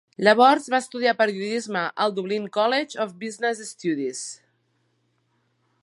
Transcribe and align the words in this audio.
Llavors 0.27 0.63
va 0.73 0.79
estudiar 0.83 1.13
periodisme 1.19 1.83
al 2.05 2.15
Dublin 2.21 2.47
College 2.57 2.99
of 3.05 3.13
Business 3.25 3.63
Studies. 3.75 4.27